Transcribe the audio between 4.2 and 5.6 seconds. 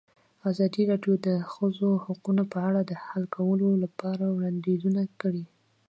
وړاندیزونه کړي.